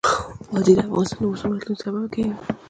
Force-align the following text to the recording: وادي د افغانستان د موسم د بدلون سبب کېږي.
وادي 0.53 0.73
د 0.77 0.79
افغانستان 0.87 1.19
د 1.21 1.23
موسم 1.29 1.49
د 1.51 1.53
بدلون 1.55 1.77
سبب 1.83 2.03
کېږي. 2.13 2.33